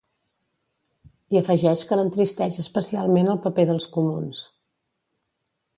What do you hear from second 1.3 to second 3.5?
I afegeix que l’entristeix especialment el